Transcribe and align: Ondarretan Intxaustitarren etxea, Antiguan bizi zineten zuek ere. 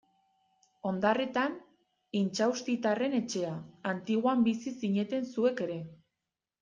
Ondarretan 0.91 1.51
Intxaustitarren 2.21 3.15
etxea, 3.21 3.53
Antiguan 3.93 4.43
bizi 4.49 4.75
zineten 4.85 5.29
zuek 5.35 5.63
ere. 5.67 5.77